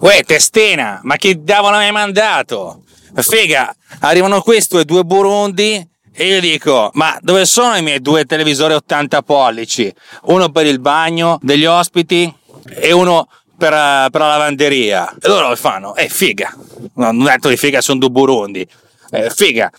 [0.00, 2.84] Uè, testina, ma che diavolo mi hai mandato?
[3.16, 8.24] Figa, arrivano questi e due burundi e io dico, ma dove sono i miei due
[8.24, 9.92] televisori 80 pollici?
[10.22, 12.34] Uno per il bagno degli ospiti
[12.66, 13.28] e uno
[13.58, 15.16] per, per la lavanderia.
[15.20, 16.50] E loro fanno, eh figa,
[16.94, 18.66] non ho detto di figa, sono due burundi.
[19.10, 19.70] Eh, figa,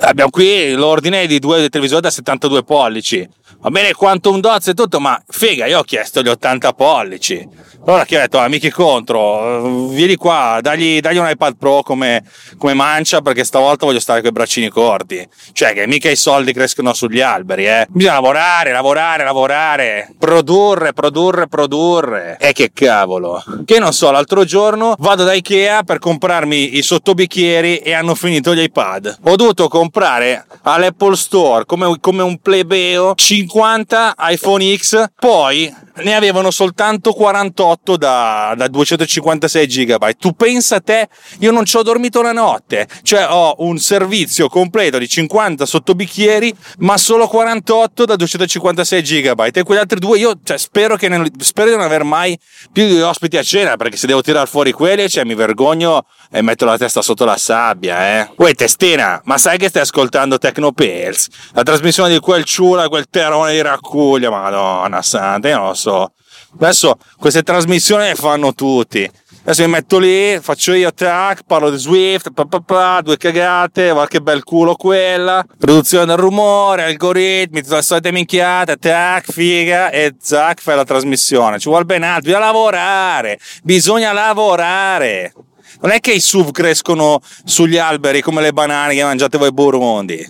[0.00, 3.26] abbiamo qui l'ordine di due televisori da 72 pollici.
[3.62, 7.48] Va bene quanto un doz e tutto, ma figa, io ho chiesto gli 80 pollici.
[7.84, 12.24] Allora che ho detto, amici contro, vieni qua, dagli, dagli un iPad Pro come,
[12.56, 15.24] come, mancia perché stavolta voglio stare con i braccini corti.
[15.52, 17.86] Cioè che mica i soldi crescono sugli alberi, eh.
[17.88, 22.36] Bisogna lavorare, lavorare, lavorare, produrre, produrre, produrre.
[22.40, 23.42] E che cavolo.
[23.64, 28.54] Che non so, l'altro giorno vado da Ikea per comprarmi i sottobicchieri e hanno finito
[28.54, 29.18] gli iPad.
[29.24, 33.14] Ho dovuto comprare all'Apple Store come, come un plebeo
[33.52, 40.10] 50 iPhone X, poi ne avevano soltanto 48 da, da 256 GB.
[40.16, 41.08] Tu pensa a te,
[41.40, 46.54] io non ci ho dormito la notte, cioè ho un servizio completo di 50 sottobicchieri,
[46.78, 49.50] ma solo 48 da 256 GB.
[49.52, 52.38] E quegli altri due, io cioè, spero, ne, spero di non aver mai
[52.72, 56.40] più di ospiti a cena, perché se devo tirare fuori quelli, cioè, mi vergogno e
[56.40, 58.30] metto la testa sotto la sabbia, eh.
[58.36, 61.28] Uè, testina, ma sai che stai ascoltando Tecnopills?
[61.52, 63.10] La trasmissione di quel ciula, quel
[63.42, 66.12] terone di raccuglia, madonna santa, io non lo so.
[66.54, 69.10] Adesso queste trasmissioni le fanno tutti.
[69.42, 73.92] Adesso mi metto lì, faccio io tac, parlo di Swift, pa, pa, pa, due cagate,
[73.92, 79.90] va che bel culo quella, produzione del rumore, algoritmi, tutte le solite minchiate, tac, figa,
[79.90, 81.58] e zac, fai la trasmissione.
[81.58, 85.32] Ci vuole ben altro, bisogna lavorare, bisogna lavorare.
[85.80, 90.24] Non è che i SUV crescono sugli alberi come le banane che mangiate voi burundi.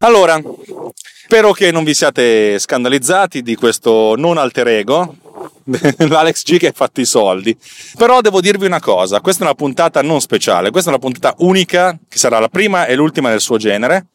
[0.00, 0.40] Allora,
[1.24, 5.16] spero che non vi siate scandalizzati di questo non alter ego,
[6.06, 7.56] l'Alex G che ha fatto i soldi.
[7.96, 11.34] Però devo dirvi una cosa, questa è una puntata non speciale, questa è una puntata
[11.38, 14.06] unica, che sarà la prima e l'ultima del suo genere,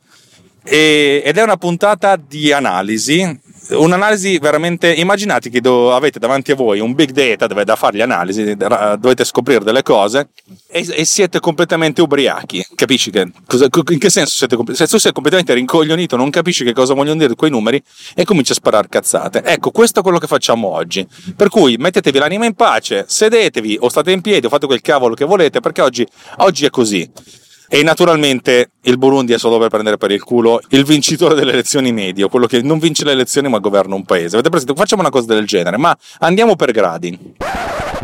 [0.63, 6.79] ed è una puntata di analisi un'analisi veramente immaginate che do, avete davanti a voi
[6.79, 10.29] un big data dove da fare le analisi dovete scoprire delle cose
[10.67, 15.11] e, e siete completamente ubriachi capisci che cosa, in che senso siete se tu sei
[15.11, 17.81] completamente rincoglionito non capisci che cosa vogliono dire quei numeri
[18.15, 19.43] e cominci a sparare cazzate.
[19.43, 21.07] Ecco questo è quello che facciamo oggi.
[21.35, 25.15] Per cui mettetevi l'anima in pace sedetevi o state in piedi o fate quel cavolo
[25.15, 26.05] che volete perché oggi,
[26.37, 27.09] oggi è così
[27.73, 31.91] e naturalmente il Burundi è solo per prendere per il culo il vincitore delle elezioni
[31.91, 34.35] medio, quello che non vince le elezioni ma governa un paese.
[34.35, 34.75] Avete presente?
[34.75, 37.17] Facciamo una cosa del genere, ma andiamo per gradi.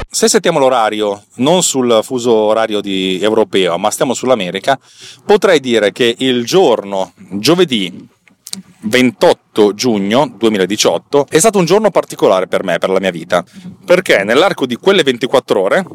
[0.09, 4.79] Se settiamo l'orario non sul fuso orario europeo, ma stiamo sull'America,
[5.23, 8.07] potrei dire che il giorno giovedì
[8.81, 13.45] 28 giugno 2018 è stato un giorno particolare per me, per la mia vita,
[13.85, 15.85] perché nell'arco di quelle 24 ore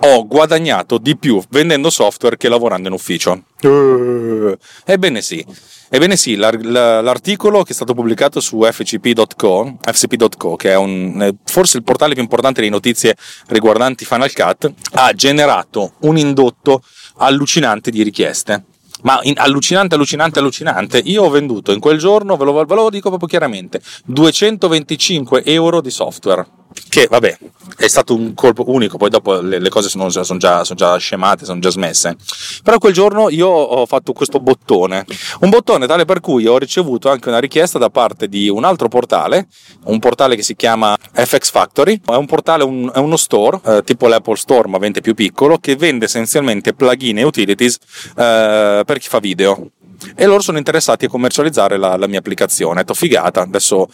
[0.00, 3.42] ho guadagnato di più vendendo software che lavorando in ufficio.
[3.62, 5.44] Uh, ebbene sì,
[5.88, 11.84] ebbene sì l'articolo che è stato pubblicato su fcp.co, fcp.co che è un, forse il
[11.84, 13.16] portale più importante di notizie
[13.48, 16.82] riguardanti Final Cut, ha generato un indotto
[17.16, 18.64] allucinante di richieste
[19.02, 20.98] ma in, allucinante, allucinante, allucinante.
[21.04, 25.80] Io ho venduto in quel giorno, ve lo, ve lo dico proprio chiaramente, 225 euro
[25.80, 26.44] di software
[26.88, 27.38] che vabbè
[27.76, 30.96] è stato un colpo unico, poi dopo le, le cose sono, sono, già, sono, già,
[30.96, 32.16] scemate, sono già smesse.
[32.62, 35.04] Però quel giorno io ho fatto questo bottone,
[35.40, 38.88] un bottone tale per cui ho ricevuto anche una richiesta da parte di un altro
[38.88, 39.48] portale,
[39.84, 43.82] un portale che si chiama FX Factory, è un portale, un, è uno store, eh,
[43.84, 47.78] tipo l'Apple Store ma vende più piccolo, che vende essenzialmente plugin e utilities
[48.16, 49.70] eh, per chi fa video
[50.14, 52.74] e loro sono interessati a commercializzare la, la mia applicazione.
[52.74, 53.88] Ho detto figata, adesso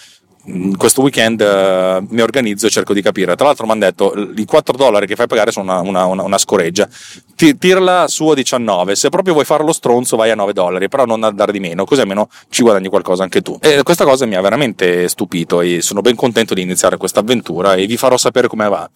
[0.77, 3.37] questo weekend uh, mi organizzo e cerco di capire.
[3.37, 6.39] Tra l'altro mi hanno detto i 4 dollari che fai pagare sono una, una, una,
[6.39, 6.89] scoreggia.
[7.37, 8.97] Ti, tirala su a 19.
[8.97, 11.85] Se proprio vuoi fare lo stronzo, vai a 9 dollari, però non andare di meno,
[11.85, 13.57] così almeno ci guadagni qualcosa anche tu.
[13.61, 17.75] E questa cosa mi ha veramente stupito e sono ben contento di iniziare questa avventura
[17.75, 18.89] e vi farò sapere come va.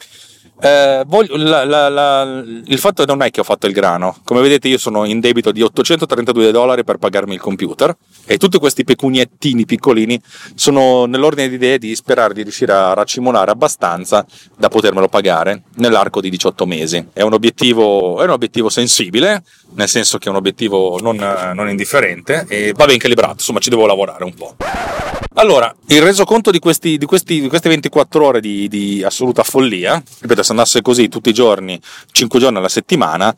[0.58, 4.40] Eh, voglio, la, la, la, il fatto non è che ho fatto il grano, come
[4.40, 7.94] vedete io sono in debito di 832 dollari per pagarmi il computer
[8.24, 10.18] e tutti questi pecuniettini piccolini
[10.54, 14.24] sono nell'ordine di idee di sperare di riuscire a racimolare abbastanza
[14.56, 17.06] da potermelo pagare nell'arco di 18 mesi.
[17.12, 19.44] È un obiettivo, è un obiettivo sensibile,
[19.76, 21.16] nel senso che è un obiettivo non,
[21.54, 24.56] non indifferente e va ben calibrato, insomma ci devo lavorare un po'.
[25.38, 30.02] Allora, il resoconto di, questi, di, questi, di queste 24 ore di, di assoluta follia,
[30.20, 31.78] ripeto, se andasse così tutti i giorni,
[32.10, 33.34] 5 giorni alla settimana,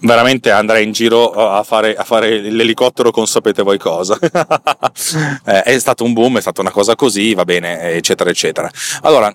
[0.00, 4.18] veramente andrei in giro a fare, a fare l'elicottero con sapete voi cosa.
[5.44, 8.68] è stato un boom, è stata una cosa così, va bene, eccetera, eccetera.
[9.02, 9.32] Allora,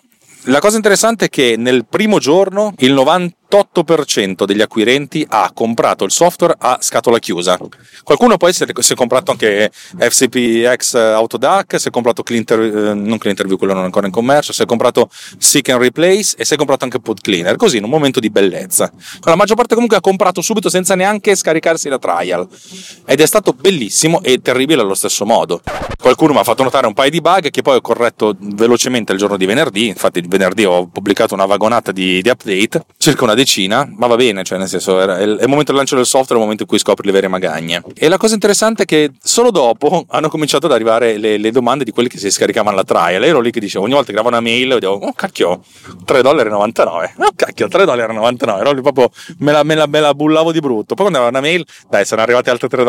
[0.47, 6.03] la cosa interessante è che nel primo giorno il 90 98% degli acquirenti ha comprato
[6.03, 7.59] il software a scatola chiusa.
[8.03, 13.57] Qualcuno poi si è, comprato anche FCPX Autodac, si è comprato Cleanter, eh, non Cleanterview,
[13.57, 16.57] quello non è ancora in commercio, si è comprato Seek and Replace e si è
[16.57, 18.91] comprato anche Pod Cleaner, così in un momento di bellezza.
[19.21, 22.47] La maggior parte comunque ha comprato subito senza neanche scaricarsi la trial
[23.05, 25.61] ed è stato bellissimo e terribile allo stesso modo.
[25.99, 29.19] Qualcuno mi ha fatto notare un paio di bug che poi ho corretto velocemente il
[29.19, 33.42] giorno di venerdì, infatti venerdì ho pubblicato una vagonata di, di update, circa una decina,
[33.95, 36.41] ma va bene, cioè nel senso è il, momento del lancio del software, è il
[36.41, 37.83] momento in cui scopri le vere magagne.
[37.95, 41.83] E la cosa interessante è che solo dopo hanno cominciato ad arrivare le, le domande
[41.83, 43.23] di quelli che si scaricavano la trial.
[43.23, 45.63] Ero lì che dicevo, ogni volta che gravo una mail, vedevo, oh cacchio,
[46.05, 46.49] 3,99 dollari.
[47.17, 48.61] Oh cacchio, 3,99 dollari.
[48.61, 49.09] Ero lì proprio,
[49.39, 50.95] me la, me, la, me la bullavo di brutto.
[50.95, 52.83] Poi quando avevo una mail, dai, sono arrivati altri 3,99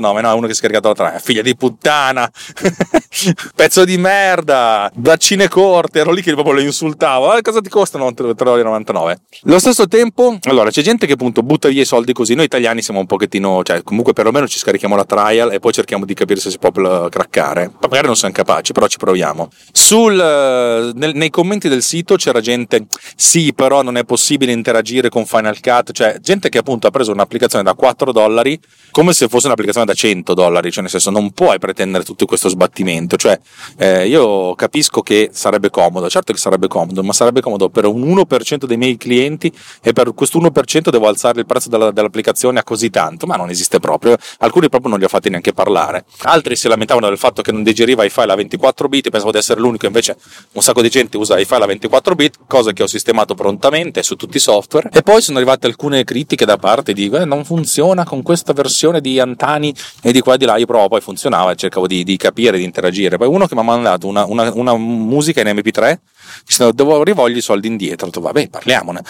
[0.00, 0.22] dollari.
[0.22, 1.20] No, uno che ha scaricato la trial.
[1.20, 2.30] Figlia di puttana,
[3.54, 6.00] pezzo di merda, braccine corte.
[6.00, 7.30] Ero lì che proprio lo insultavo.
[7.30, 9.20] Ah, cosa ti costano 3,99 dollari?
[9.42, 12.44] Lo stesso tempo tempo, allora c'è gente che appunto butta via i soldi così, noi
[12.44, 16.14] italiani siamo un pochettino, cioè comunque perlomeno ci scarichiamo la trial e poi cerchiamo di
[16.14, 17.72] capire se si può craccare.
[17.80, 19.50] Magari non siamo capaci, però ci proviamo.
[19.72, 22.86] Sul, eh, nel, nei commenti del sito c'era gente,
[23.16, 27.10] sì però non è possibile interagire con Final Cut, cioè gente che appunto ha preso
[27.10, 28.60] un'applicazione da 4 dollari
[28.92, 32.48] come se fosse un'applicazione da 100 dollari, cioè nel senso non puoi pretendere tutto questo
[32.48, 33.38] sbattimento, cioè
[33.78, 38.02] eh, io capisco che sarebbe comodo, certo che sarebbe comodo, ma sarebbe comodo per un
[38.14, 39.52] 1% dei miei clienti
[39.88, 43.48] e per questo 1% devo alzare il prezzo della, dell'applicazione a così tanto, ma non
[43.48, 44.18] esiste proprio.
[44.40, 46.04] Alcuni proprio non li ho fatti neanche parlare.
[46.24, 49.38] Altri si lamentavano del fatto che non digeriva i file a 24 bit, pensavo di
[49.38, 50.18] essere l'unico, invece
[50.52, 54.02] un sacco di gente usa i file a 24 bit, cosa che ho sistemato prontamente
[54.02, 54.90] su tutti i software.
[54.92, 59.00] E poi sono arrivate alcune critiche da parte di eh, non funziona con questa versione
[59.00, 60.58] di Antani e di qua e di là.
[60.58, 63.16] Io provo, poi funzionava e cercavo di, di capire, di interagire.
[63.16, 65.98] Poi uno che mi ha mandato una, una, una musica in MP3
[66.44, 68.06] dicendo devo rivolgere i soldi indietro.
[68.06, 69.02] Ho detto, vabbè, parliamone.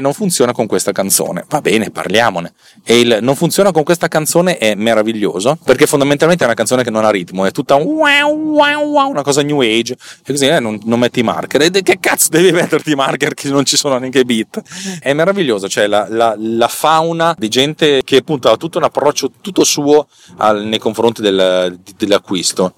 [0.00, 1.44] Non funziona con questa canzone?
[1.48, 2.52] Va bene, parliamone.
[2.84, 6.90] E il non funziona con questa canzone è meraviglioso, perché fondamentalmente è una canzone che
[6.90, 11.20] non ha ritmo, è tutta una cosa new age, e così eh, non, non, metti
[11.20, 11.62] i marker.
[11.62, 14.62] E che cazzo devi metterti i marker che non ci sono neanche i beat?
[15.00, 19.30] È meraviglioso, cioè la, la, la fauna di gente che appunto ha tutto un approccio
[19.40, 20.06] tutto suo
[20.38, 22.74] al, nei confronti del, dell'acquisto.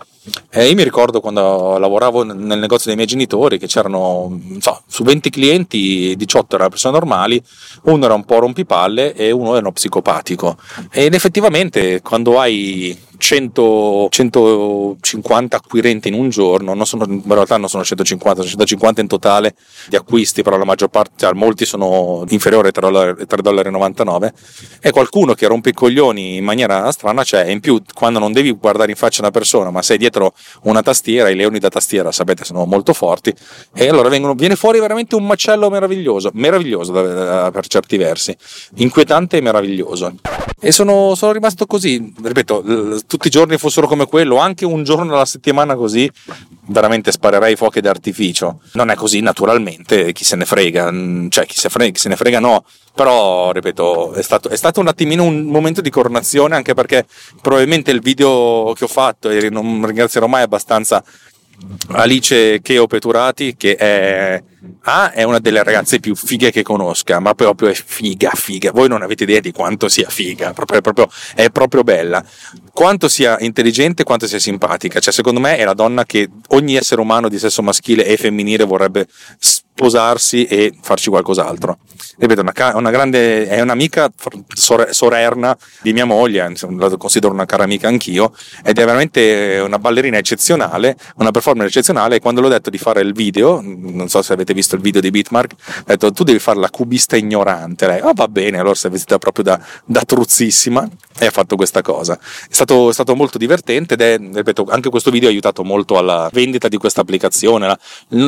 [0.51, 5.05] Eh, io mi ricordo quando lavoravo nel negozio dei miei genitori che c'erano so, su
[5.05, 7.43] 20 clienti, 18 erano persone normali,
[7.85, 10.57] uno era un po' rompipalle e uno era uno psicopatico.
[10.91, 17.69] Ed effettivamente quando hai 100, 150 acquirenti in un giorno, non sono, in realtà non
[17.69, 19.55] sono 150, sono 150 in totale
[19.89, 24.33] di acquisti, però la maggior parte, cioè, molti sono inferiori ai 3,99 dollari,
[24.81, 28.53] e qualcuno che rompe i coglioni in maniera strana e in più quando non devi
[28.53, 32.45] guardare in faccia una persona, ma sei dietro una tastiera, i leoni da tastiera sapete
[32.45, 33.35] sono molto forti,
[33.75, 38.37] e allora vengono, viene fuori veramente un macello meraviglioso, meraviglioso per certi versi,
[38.77, 40.15] inquietante e meraviglioso.
[40.59, 42.63] E sono, sono rimasto così, ripeto,
[43.07, 46.11] tutti i giorni fossero come quello, anche un giorno alla settimana così,
[46.67, 48.61] veramente sparerei fuochi d'artificio.
[48.73, 52.09] Non è così naturalmente, chi se ne frega, mm, cioè chi se, frega, chi se
[52.09, 52.65] ne frega no,
[52.95, 57.07] però ripeto, è stato, è stato un attimino un momento di coronazione anche perché
[57.41, 61.03] probabilmente il video che ho fatto, e non ringrazierò mai abbastanza
[61.89, 64.43] Alice Cheo Peturati, che è,
[64.83, 68.73] ah, è una delle ragazze più fighe che conosca, ma proprio è figa, figa.
[68.73, 72.25] Voi non avete idea di quanto sia figa, proprio, è, proprio, è proprio bella.
[72.73, 75.01] Quanto sia intelligente, quanto sia simpatica.
[75.01, 78.65] Cioè, secondo me è la donna che ogni essere umano di sesso maschile e femminile
[78.65, 79.07] vorrebbe
[79.77, 81.79] sposarsi e farci qualcos'altro.
[82.19, 84.11] Ripeto, una, una grande, è un'amica
[84.55, 88.33] sorerna di mia moglie, la considero una cara amica anch'io,
[88.65, 92.17] ed è veramente una ballerina eccezionale, una performer eccezionale.
[92.17, 95.03] E quando l'ho detto di fare il video, non so se avete visto il video
[95.03, 97.87] di Bitmark, ho detto tu devi fare la cubista ignorante.
[97.87, 101.83] Lei, oh va bene, allora è vestita proprio da, da truzzissima e ha fatto questa
[101.83, 102.19] cosa.
[102.19, 105.99] È stato, è stato molto divertente ed è, ripeto, anche questo video ha aiutato molto
[105.99, 107.67] alla vendita di questa applicazione.
[107.67, 107.79] La,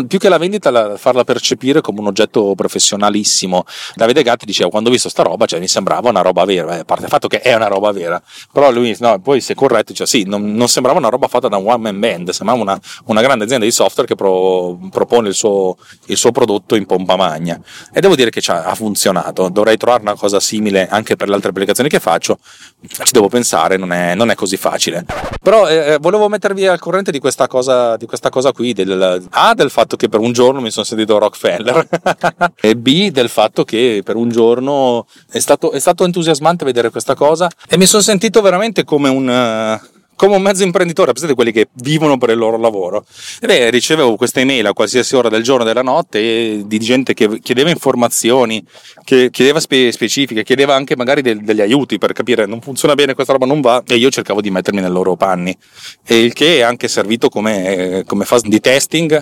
[0.04, 3.64] più che la vendita, la, farla per percepire come un oggetto professionalissimo.
[3.94, 6.80] Davide Gatti diceva quando ho visto sta roba, cioè mi sembrava una roba vera, eh,
[6.80, 8.20] a parte il fatto che è una roba vera,
[8.52, 11.48] però lui no, poi si è corretto, dice sì, non, non, sembrava una roba fatta
[11.48, 15.28] da un one man band, sembrava una, una grande azienda di software che pro, propone
[15.28, 15.76] il suo,
[16.06, 17.58] il suo, prodotto in pompa magna.
[17.92, 21.50] E devo dire che ha funzionato, dovrei trovare una cosa simile anche per le altre
[21.50, 22.38] applicazioni che faccio,
[22.80, 25.04] ci devo pensare, non è, non è così facile.
[25.40, 29.26] Però eh, eh volevo mettervi al corrente di questa cosa, di questa cosa qui, del,
[29.30, 31.88] ah, del fatto che per un giorno mi sono sentito rock Rockefeller.
[32.60, 37.14] E B del fatto che per un giorno è stato, è stato entusiasmante vedere questa
[37.14, 37.48] cosa.
[37.68, 39.80] E mi sono sentito veramente come un
[40.18, 43.06] come un mezzo imprenditore, pensate quelli che vivono per il loro lavoro.
[43.40, 47.14] E beh, ricevevo queste email a qualsiasi ora del giorno e della notte di gente
[47.14, 48.64] che chiedeva informazioni,
[49.04, 53.14] che chiedeva spe- specifiche, chiedeva anche magari del, degli aiuti per capire non funziona bene,
[53.14, 55.56] questa roba non va, e io cercavo di mettermi nei loro panni.
[56.04, 59.12] E il che è anche servito come, come fase di testing.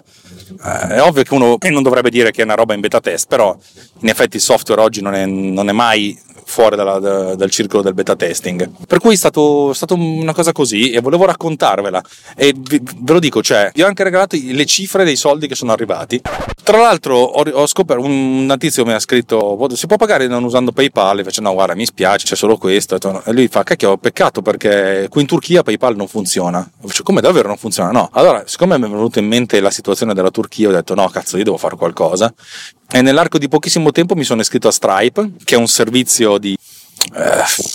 [0.65, 3.27] Eh, è ovvio che uno non dovrebbe dire che è una roba in beta test,
[3.29, 3.55] però
[4.01, 6.19] in effetti il software oggi non è, non è mai
[6.57, 8.71] fuori dalla, da, dal circolo del beta testing.
[8.87, 12.03] Per cui è stato, una cosa così e volevo raccontarvela.
[12.35, 15.55] E vi, ve lo dico, cioè, vi ho anche regalato le cifre dei soldi che
[15.55, 16.19] sono arrivati.
[16.63, 20.45] Tra l'altro ho, ho scoperto, un, un tizio mi ha scritto, si può pagare non
[20.45, 21.23] usando PayPal?
[21.25, 22.97] Faccio, no, guarda, mi spiace, c'è solo questo.
[22.97, 26.67] E lui fa, cacchio, peccato perché qui in Turchia PayPal non funziona.
[26.81, 27.91] Faccio, come davvero non funziona?
[27.91, 28.09] No.
[28.13, 31.37] Allora, siccome mi è venuta in mente la situazione della Turchia, ho detto, no, cazzo,
[31.37, 32.33] io devo fare qualcosa.
[32.91, 36.57] E nell'arco di pochissimo tempo mi sono iscritto a Stripe, che è un servizio di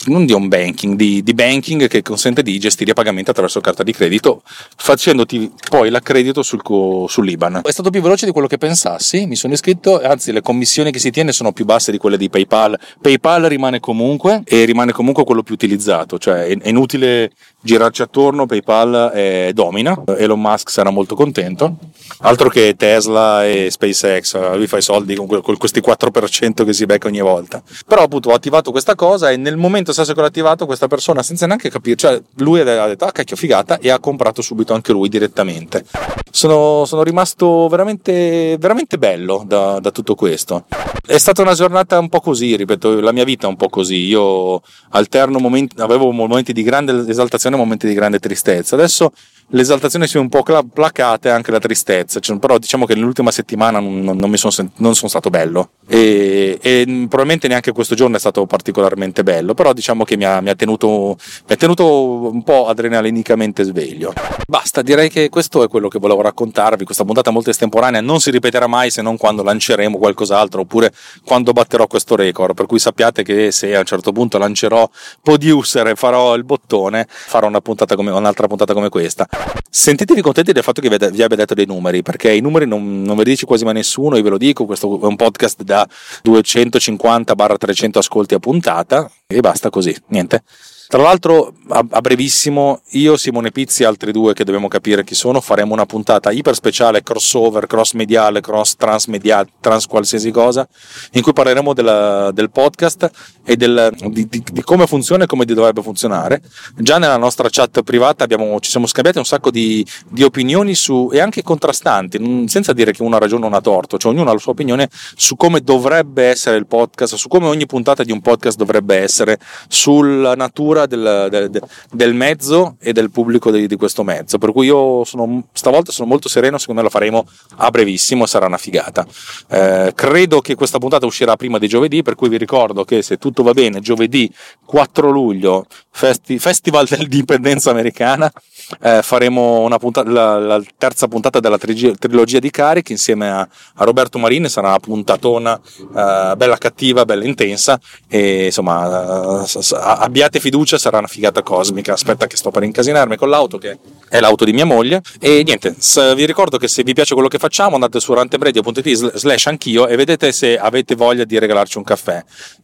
[0.05, 3.81] non di home banking, di, di, banking che consente di gestire i pagamenti attraverso carta
[3.81, 4.43] di credito,
[4.75, 7.61] facendoti poi l'accredito sul, sull'IBAN.
[7.63, 10.99] È stato più veloce di quello che pensassi, mi sono iscritto, anzi le commissioni che
[10.99, 12.79] si tiene sono più basse di quelle di PayPal.
[13.01, 17.31] PayPal rimane comunque e rimane comunque quello più utilizzato, cioè è, è inutile
[17.61, 21.77] girarci attorno, PayPal è, domina, Elon Musk sarà molto contento,
[22.19, 26.85] altro che Tesla e SpaceX, lui fa i soldi con, con questi 4% che si
[26.85, 27.61] becca ogni volta.
[27.87, 31.23] Però appunto ho attivato questa cosa e nel momento stesso che l'ho attivato questa persona
[31.23, 34.91] senza neanche capire, cioè lui ha detto ah cacchio figata e ha comprato subito anche
[34.91, 35.83] lui direttamente.
[36.29, 40.65] Sono, sono rimasto veramente, veramente bello da, da tutto questo.
[41.05, 44.05] È stata una giornata un po' così, ripeto, la mia vita è un po' così,
[44.05, 48.75] io alterno momenti, avevo momenti di grande esaltazione e momenti di grande tristezza.
[48.75, 49.11] Adesso
[49.51, 53.31] l'esaltazione si è un po' placata e anche la tristezza, cioè, però diciamo che nell'ultima
[53.31, 57.95] settimana non, non, non mi sono, non sono stato bello e, e, probabilmente neanche questo
[57.95, 61.55] giorno è stato particolarmente bello, però diciamo che mi ha, mi ha, tenuto, mi ha
[61.55, 64.13] tenuto un po' adrenalinicamente sveglio.
[64.47, 68.31] Basta, direi che questo è quello che volevo raccontarvi, questa puntata molto estemporanea non si
[68.31, 73.23] ripeterà mai se non quando lanceremo qualcos'altro oppure quando batterò questo record, per cui sappiate
[73.23, 74.89] che se a un certo punto lancerò
[75.21, 79.27] Podiuser e farò il bottone, farò una puntata come, un'altra puntata come questa.
[79.73, 83.15] Sentitevi contenti del fatto che vi abbia detto dei numeri, perché i numeri non, non
[83.15, 85.87] ve li dice quasi mai nessuno, io ve lo dico, questo è un podcast da
[86.25, 90.43] 250-300 ascolti a puntata e basta così, niente.
[90.91, 95.15] Tra l'altro, a, a, brevissimo, io, Simone Pizzi e altri due che dobbiamo capire chi
[95.15, 100.67] sono, faremo una puntata iper speciale, crossover, cross mediale, cross transmediale, trans qualsiasi cosa,
[101.13, 103.09] in cui parleremo della, del podcast
[103.45, 106.41] e del, di, di, di, come funziona e come dovrebbe funzionare.
[106.75, 111.09] Già nella nostra chat privata abbiamo, ci siamo scambiati un sacco di, di opinioni su,
[111.13, 114.29] e anche contrastanti, senza dire che uno ha ragione o uno ha torto, cioè ognuno
[114.29, 118.11] ha la sua opinione su come dovrebbe essere il podcast, su come ogni puntata di
[118.11, 121.61] un podcast dovrebbe essere, sulla natura cultura del, del,
[121.91, 124.37] del, mezzo e del pubblico di, di, questo mezzo.
[124.37, 128.45] Per cui io sono, stavolta sono molto sereno, secondo me la faremo a brevissimo, sarà
[128.45, 129.05] una figata.
[129.49, 133.17] Eh, credo che questa puntata uscirà prima di giovedì, per cui vi ricordo che se
[133.17, 134.31] tutto va bene, giovedì
[134.65, 138.31] 4 luglio, festi, Festival dell'Indipendenza Americana,
[138.79, 143.83] eh, faremo puntata, la, la, terza puntata della trilogia, trilogia di Carichi insieme a, a,
[143.83, 150.70] Roberto Marini, sarà una puntatona eh, bella cattiva, bella intensa e insomma eh, abbiate fiducia,
[150.77, 151.93] sarà una figata cosmica.
[151.93, 153.77] Aspetta che sto per incasinarmi con l'auto che
[154.09, 155.75] è l'auto di mia moglie e niente,
[156.15, 159.95] vi ricordo che se vi piace quello che facciamo andate su rantemradio.it slash anch'io e
[159.95, 162.23] vedete se avete voglia di regalarci un caffè.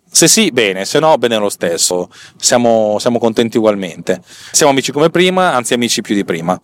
[0.09, 2.09] Se sì, bene, se no, bene lo stesso.
[2.37, 4.21] Siamo, siamo contenti ugualmente.
[4.51, 6.59] Siamo amici come prima, anzi amici più di prima.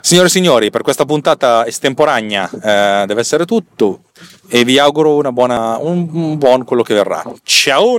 [0.00, 4.04] Signore e signori, per questa puntata estemporanea eh, deve essere tutto
[4.48, 7.22] e vi auguro una buona, un, un buon quello che verrà.
[7.42, 7.98] Ciao!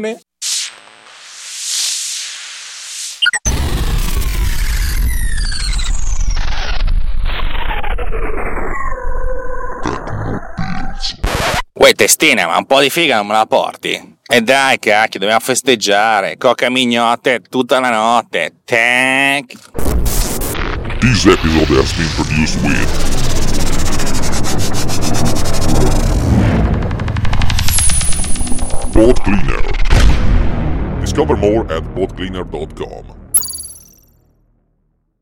[11.92, 14.18] Uè testina, ma un po' di figa non me la porti?
[14.26, 16.38] E dai, cacchio, dobbiamo festeggiare.
[16.38, 18.62] Coca mignotte tutta la notte.
[18.64, 19.52] Tank.
[21.02, 22.88] This episode has been produced with
[28.94, 31.02] Pod Cleaner.
[31.02, 33.21] Discover more at podcleaner.com.